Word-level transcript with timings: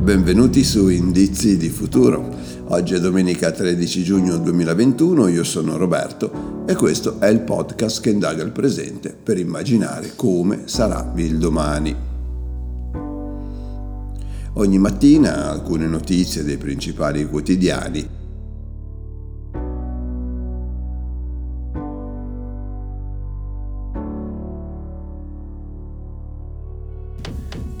Benvenuti 0.00 0.64
su 0.64 0.88
Indizi 0.88 1.58
di 1.58 1.68
Futuro. 1.68 2.34
Oggi 2.68 2.94
è 2.94 3.00
domenica 3.00 3.50
13 3.50 4.02
giugno 4.02 4.38
2021, 4.38 5.28
io 5.28 5.44
sono 5.44 5.76
Roberto 5.76 6.64
e 6.66 6.74
questo 6.74 7.20
è 7.20 7.26
il 7.26 7.40
podcast 7.40 8.00
che 8.00 8.08
indaga 8.08 8.42
il 8.42 8.52
presente 8.52 9.14
per 9.22 9.36
immaginare 9.36 10.12
come 10.16 10.62
sarà 10.64 11.12
il 11.16 11.36
domani. 11.36 12.07
Ogni 14.58 14.78
mattina 14.78 15.50
alcune 15.50 15.86
notizie 15.86 16.42
dei 16.42 16.56
principali 16.56 17.24
quotidiani 17.28 18.16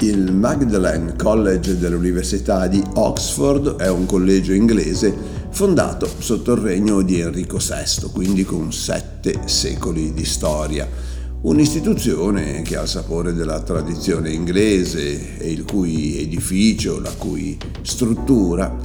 Il 0.00 0.32
Magdalen 0.32 1.14
College 1.16 1.78
dell'Università 1.78 2.68
di 2.68 2.80
Oxford 2.94 3.74
è 3.74 3.90
un 3.90 4.06
collegio 4.06 4.52
inglese 4.52 5.12
fondato 5.50 6.08
sotto 6.18 6.52
il 6.52 6.60
regno 6.60 7.02
di 7.02 7.18
Enrico 7.18 7.58
VI, 7.58 8.08
quindi 8.12 8.44
con 8.44 8.72
sette 8.72 9.40
secoli 9.46 10.14
di 10.14 10.24
storia. 10.24 11.17
Un'istituzione 11.40 12.62
che 12.62 12.76
ha 12.76 12.82
il 12.82 12.88
sapore 12.88 13.32
della 13.32 13.60
tradizione 13.62 14.30
inglese 14.30 15.38
e 15.38 15.50
il 15.50 15.64
cui 15.64 16.20
edificio, 16.20 17.00
la 17.00 17.12
cui 17.12 17.56
struttura 17.82 18.76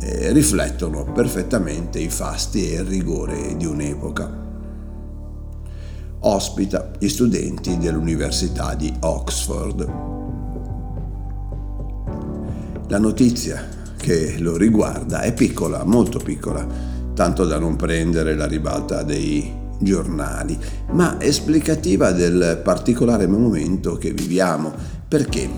eh, 0.00 0.32
riflettono 0.32 1.04
perfettamente 1.12 1.98
i 1.98 2.08
fasti 2.08 2.70
e 2.70 2.76
il 2.76 2.84
rigore 2.84 3.56
di 3.56 3.66
un'epoca 3.66 4.46
ospita 6.20 6.90
gli 6.98 7.08
studenti 7.08 7.78
dell'Università 7.78 8.74
di 8.74 8.92
Oxford. 9.00 10.06
La 12.88 12.98
notizia 12.98 13.68
che 13.96 14.38
lo 14.38 14.56
riguarda 14.56 15.20
è 15.20 15.32
piccola, 15.34 15.84
molto 15.84 16.18
piccola, 16.18 16.66
tanto 17.14 17.44
da 17.44 17.58
non 17.58 17.76
prendere 17.76 18.34
la 18.34 18.46
ribalta 18.46 19.02
dei 19.02 19.57
giornali, 19.78 20.58
ma 20.92 21.20
esplicativa 21.20 22.12
del 22.12 22.60
particolare 22.62 23.26
momento 23.26 23.96
che 23.96 24.12
viviamo, 24.12 24.72
perché 25.06 25.48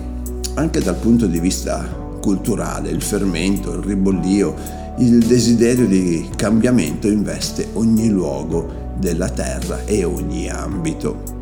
anche 0.55 0.79
dal 0.79 0.95
punto 0.95 1.25
di 1.25 1.39
vista 1.39 1.83
culturale 2.21 2.89
il 2.89 3.01
fermento, 3.01 3.73
il 3.73 3.83
ribollio, 3.83 4.55
il 4.99 5.19
desiderio 5.25 5.87
di 5.87 6.29
cambiamento 6.35 7.07
investe 7.07 7.67
ogni 7.73 8.09
luogo 8.09 8.93
della 8.99 9.29
terra 9.29 9.85
e 9.85 10.03
ogni 10.03 10.49
ambito. 10.49 11.39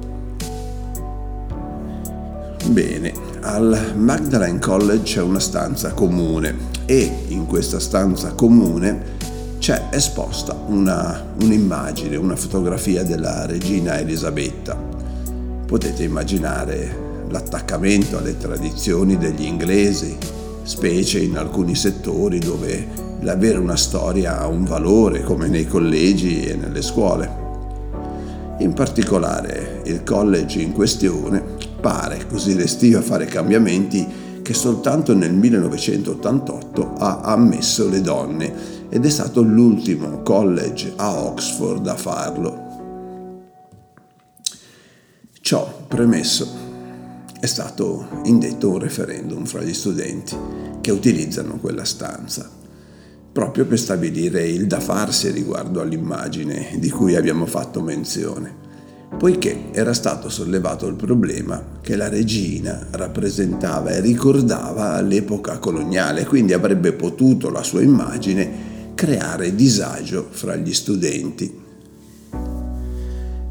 Bene, 2.68 3.14
al 3.42 3.94
Magdalen 3.96 4.60
College 4.60 5.04
c'è 5.04 5.22
una 5.22 5.40
stanza 5.40 5.92
comune 5.94 6.78
e 6.86 7.12
in 7.28 7.46
questa 7.46 7.80
stanza 7.80 8.34
comune 8.34 9.18
c'è 9.70 9.90
esposta 9.92 10.60
una, 10.66 11.24
un'immagine, 11.44 12.16
una 12.16 12.36
fotografia 12.36 13.04
della 13.04 13.46
regina 13.46 14.00
Elisabetta. 14.00 14.76
Potete 14.76 16.02
immaginare 16.02 17.26
l'attaccamento 17.30 18.18
alle 18.18 18.36
tradizioni 18.36 19.16
degli 19.20 19.44
inglesi, 19.44 20.18
specie 20.64 21.20
in 21.20 21.38
alcuni 21.38 21.76
settori 21.76 22.40
dove 22.40 22.88
l'avere 23.20 23.60
una 23.60 23.76
storia 23.76 24.40
ha 24.40 24.48
un 24.48 24.64
valore, 24.64 25.22
come 25.22 25.48
nei 25.48 25.68
collegi 25.68 26.46
e 26.46 26.56
nelle 26.56 26.82
scuole. 26.82 27.30
In 28.62 28.74
particolare 28.74 29.84
il 29.86 30.02
college 30.04 30.62
in 30.62 30.72
questione 30.72 31.44
pare 31.80 32.26
così 32.28 32.56
restio 32.56 32.98
a 32.98 33.04
fare 33.04 33.26
cambiamenti 33.26 34.08
che 34.42 34.56
soltanto 34.56 35.14
nel 35.14 35.32
1988 35.32 36.94
ha 36.98 37.20
ammesso 37.22 37.88
le 37.88 38.02
donne 38.02 38.79
ed 38.90 39.06
è 39.06 39.10
stato 39.10 39.42
l'ultimo 39.42 40.22
college 40.24 40.94
a 40.96 41.20
Oxford 41.20 41.86
a 41.88 41.96
farlo. 41.96 42.68
Ciò 45.42 45.86
premesso, 45.88 46.48
è 47.40 47.46
stato 47.46 48.22
indetto 48.24 48.70
un 48.70 48.80
referendum 48.80 49.46
fra 49.46 49.62
gli 49.62 49.74
studenti 49.74 50.36
che 50.82 50.92
utilizzano 50.92 51.58
quella 51.60 51.86
stanza, 51.86 52.50
proprio 53.32 53.66
per 53.66 53.80
stabilire 53.80 54.48
il 54.48 54.68
da 54.68 54.80
farsi 54.80 55.30
riguardo 55.32 55.82
all'immagine 55.82 56.76
di 56.78 56.90
cui 56.90 57.16
abbiamo 57.16 57.46
fatto 57.46 57.82
menzione 57.82 58.68
poiché 59.18 59.72
era 59.72 59.94
stato 59.94 60.30
sollevato 60.30 60.88
il 60.88 60.96
problema 60.96 61.80
che 61.82 61.96
la 61.96 62.08
regina 62.08 62.88
rappresentava 62.92 63.90
e 63.92 64.02
ricordava 64.02 65.02
l'epoca 65.02 65.58
coloniale, 65.58 66.26
quindi 66.26 66.54
avrebbe 66.54 66.94
potuto 66.94 67.50
la 67.50 67.64
sua 67.64 67.82
immagine 67.82 68.69
creare 69.00 69.56
disagio 69.56 70.28
fra 70.30 70.58
gli 70.58 70.74
studenti. 70.74 71.58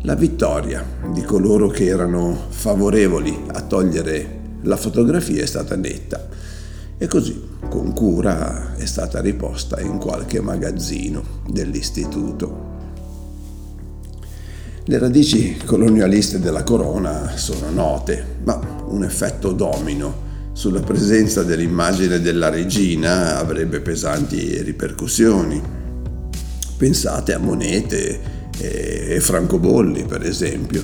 La 0.02 0.14
vittoria 0.14 0.84
di 1.10 1.22
coloro 1.22 1.68
che 1.68 1.86
erano 1.86 2.38
favorevoli 2.50 3.44
a 3.46 3.62
togliere 3.62 4.40
la 4.64 4.76
fotografia 4.76 5.42
è 5.42 5.46
stata 5.46 5.74
netta 5.74 6.28
e 6.98 7.06
così 7.06 7.48
con 7.66 7.94
cura 7.94 8.76
è 8.76 8.84
stata 8.84 9.22
riposta 9.22 9.80
in 9.80 9.96
qualche 9.96 10.42
magazzino 10.42 11.24
dell'istituto. 11.48 12.66
Le 14.84 14.98
radici 14.98 15.56
colonialiste 15.64 16.40
della 16.40 16.62
corona 16.62 17.38
sono 17.38 17.70
note, 17.70 18.36
ma 18.44 18.84
un 18.88 19.02
effetto 19.02 19.52
domino 19.52 20.26
sulla 20.58 20.80
presenza 20.80 21.44
dell'immagine 21.44 22.20
della 22.20 22.48
regina 22.48 23.38
avrebbe 23.38 23.78
pesanti 23.78 24.60
ripercussioni. 24.60 25.62
Pensate 26.76 27.32
a 27.32 27.38
monete 27.38 28.20
e 28.58 29.20
francobolli, 29.20 30.02
per 30.02 30.26
esempio, 30.26 30.82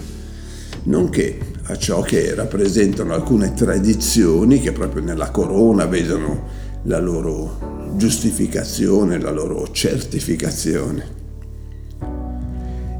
nonché 0.84 1.40
a 1.64 1.76
ciò 1.76 2.02
che 2.02 2.36
rappresentano 2.36 3.14
alcune 3.14 3.52
tradizioni 3.52 4.60
che 4.60 4.70
proprio 4.70 5.02
nella 5.02 5.32
corona 5.32 5.86
vedono 5.86 6.44
la 6.84 7.00
loro 7.00 7.96
giustificazione, 7.96 9.18
la 9.18 9.32
loro 9.32 9.72
certificazione. 9.72 11.04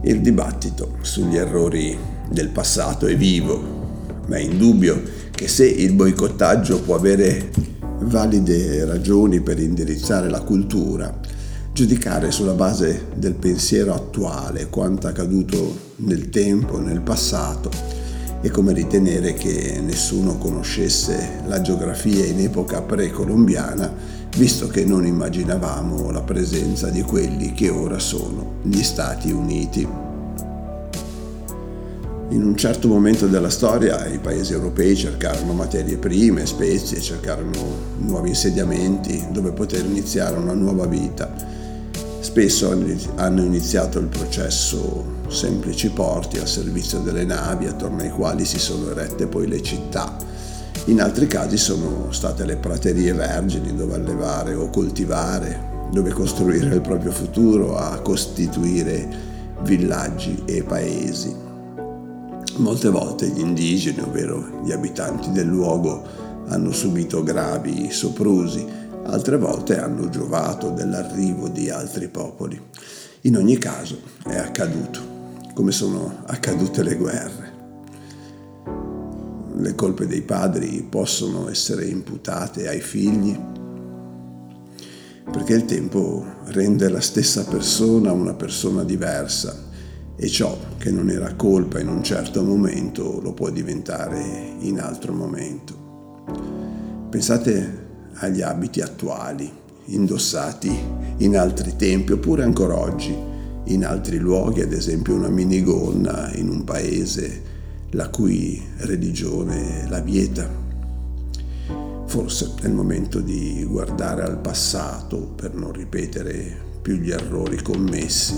Il 0.02 0.20
dibattito 0.20 0.96
sugli 1.02 1.36
errori 1.36 1.96
del 2.28 2.48
passato 2.48 3.06
è 3.06 3.16
vivo, 3.16 3.83
ma 4.26 4.36
è 4.36 4.40
indubbio 4.40 5.00
che 5.30 5.48
se 5.48 5.66
il 5.66 5.92
boicottaggio 5.92 6.80
può 6.80 6.94
avere 6.94 7.50
valide 8.00 8.84
ragioni 8.84 9.40
per 9.40 9.58
indirizzare 9.58 10.28
la 10.28 10.40
cultura, 10.40 11.18
giudicare 11.72 12.30
sulla 12.30 12.52
base 12.52 13.06
del 13.14 13.34
pensiero 13.34 13.94
attuale 13.94 14.68
quanto 14.68 15.06
accaduto 15.06 15.92
nel 15.96 16.30
tempo, 16.30 16.78
nel 16.80 17.00
passato, 17.00 17.70
è 18.40 18.48
come 18.50 18.72
ritenere 18.72 19.32
che 19.32 19.80
nessuno 19.82 20.36
conoscesse 20.36 21.40
la 21.46 21.60
geografia 21.62 22.24
in 22.26 22.40
epoca 22.40 22.82
precolombiana 22.82 24.22
visto 24.36 24.66
che 24.66 24.84
non 24.84 25.06
immaginavamo 25.06 26.10
la 26.10 26.22
presenza 26.22 26.90
di 26.90 27.02
quelli 27.02 27.52
che 27.52 27.70
ora 27.70 27.98
sono 27.98 28.56
gli 28.62 28.82
Stati 28.82 29.30
Uniti. 29.30 30.03
In 32.30 32.42
un 32.44 32.56
certo 32.56 32.88
momento 32.88 33.26
della 33.26 33.50
storia 33.50 34.06
i 34.06 34.18
paesi 34.18 34.52
europei 34.52 34.96
cercarono 34.96 35.52
materie 35.52 35.98
prime, 35.98 36.46
spezie, 36.46 37.00
cercarono 37.00 37.52
nuovi 37.98 38.30
insediamenti 38.30 39.26
dove 39.30 39.52
poter 39.52 39.84
iniziare 39.84 40.36
una 40.36 40.54
nuova 40.54 40.86
vita. 40.86 41.32
Spesso 42.20 42.76
hanno 43.16 43.42
iniziato 43.42 43.98
il 43.98 44.06
processo 44.06 45.22
semplici 45.28 45.90
porti 45.90 46.38
al 46.38 46.48
servizio 46.48 47.00
delle 47.00 47.24
navi 47.24 47.66
attorno 47.66 48.02
ai 48.02 48.10
quali 48.10 48.44
si 48.44 48.58
sono 48.58 48.90
erette 48.90 49.26
poi 49.26 49.46
le 49.46 49.62
città 49.62 50.32
in 50.86 51.00
altri 51.00 51.26
casi 51.26 51.56
sono 51.56 52.12
state 52.12 52.44
le 52.44 52.56
praterie 52.56 53.14
vergini 53.14 53.74
dove 53.74 53.94
allevare 53.94 54.54
o 54.54 54.68
coltivare, 54.68 55.88
dove 55.90 56.10
costruire 56.10 56.74
il 56.74 56.82
proprio 56.82 57.10
futuro, 57.10 57.74
a 57.74 58.00
costituire 58.00 59.08
villaggi 59.62 60.42
e 60.44 60.62
paesi. 60.62 61.43
Molte 62.56 62.88
volte 62.88 63.28
gli 63.28 63.40
indigeni, 63.40 64.00
ovvero 64.00 64.60
gli 64.62 64.72
abitanti 64.72 65.32
del 65.32 65.46
luogo, 65.46 66.02
hanno 66.46 66.72
subito 66.72 67.22
gravi 67.22 67.90
soprusi, 67.90 68.64
altre 69.04 69.38
volte 69.38 69.78
hanno 69.78 70.08
giovato 70.08 70.70
dell'arrivo 70.70 71.48
di 71.48 71.70
altri 71.70 72.08
popoli. 72.08 72.60
In 73.22 73.36
ogni 73.36 73.58
caso 73.58 73.98
è 74.26 74.36
accaduto, 74.36 75.00
come 75.54 75.72
sono 75.72 76.22
accadute 76.26 76.82
le 76.82 76.96
guerre 76.96 77.54
le 79.56 79.74
colpe 79.74 80.06
dei 80.06 80.22
padri 80.22 80.84
possono 80.88 81.48
essere 81.48 81.86
imputate 81.86 82.68
ai 82.68 82.80
figli? 82.80 83.38
Perché 85.30 85.54
il 85.54 85.64
tempo 85.64 86.24
rende 86.46 86.88
la 86.88 87.00
stessa 87.00 87.44
persona 87.44 88.12
una 88.12 88.34
persona 88.34 88.84
diversa 88.84 89.72
e 90.16 90.28
ciò 90.28 90.56
che 90.78 90.90
non 90.90 91.10
era 91.10 91.34
colpa 91.34 91.80
in 91.80 91.88
un 91.88 92.02
certo 92.02 92.42
momento 92.42 93.20
lo 93.20 93.32
può 93.32 93.50
diventare 93.50 94.54
in 94.60 94.78
altro 94.78 95.12
momento. 95.12 95.74
Pensate 97.10 97.82
agli 98.14 98.42
abiti 98.42 98.80
attuali, 98.80 99.50
indossati 99.86 100.72
in 101.18 101.36
altri 101.36 101.74
tempi 101.76 102.12
oppure 102.12 102.44
ancora 102.44 102.78
oggi 102.78 103.14
in 103.64 103.84
altri 103.84 104.18
luoghi, 104.18 104.60
ad 104.60 104.72
esempio 104.72 105.14
una 105.14 105.28
minigonna 105.28 106.32
in 106.34 106.48
un 106.48 106.64
paese 106.64 107.52
la 107.90 108.08
cui 108.08 108.60
religione 108.78 109.86
la 109.88 110.00
vieta. 110.00 110.62
Forse 112.06 112.52
è 112.62 112.66
il 112.66 112.74
momento 112.74 113.20
di 113.20 113.64
guardare 113.68 114.22
al 114.22 114.38
passato 114.38 115.32
per 115.34 115.54
non 115.54 115.72
ripetere 115.72 116.62
più 116.82 116.96
gli 116.96 117.10
errori 117.10 117.62
commessi, 117.62 118.34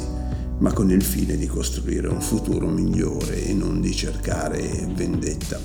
ma 0.59 0.73
con 0.73 0.91
il 0.91 1.03
fine 1.03 1.37
di 1.37 1.47
costruire 1.47 2.09
un 2.09 2.21
futuro 2.21 2.67
migliore 2.69 3.45
e 3.45 3.53
non 3.53 3.81
di 3.81 3.95
cercare 3.95 4.89
vendetta 4.95 5.61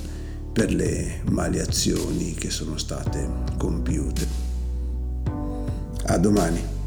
per 0.52 0.74
le 0.74 1.22
mali 1.30 1.60
azioni 1.60 2.34
che 2.34 2.50
sono 2.50 2.78
state 2.78 3.28
compiute. 3.58 4.28
A 6.06 6.18
domani. 6.18 6.81